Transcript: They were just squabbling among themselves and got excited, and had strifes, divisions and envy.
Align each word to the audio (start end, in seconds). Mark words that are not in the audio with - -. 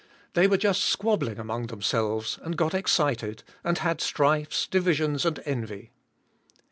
They 0.33 0.47
were 0.47 0.57
just 0.57 0.81
squabbling 0.81 1.37
among 1.37 1.67
themselves 1.67 2.39
and 2.41 2.57
got 2.57 2.73
excited, 2.73 3.43
and 3.63 3.77
had 3.77 4.01
strifes, 4.01 4.65
divisions 4.65 5.27
and 5.27 5.39
envy. 5.45 5.91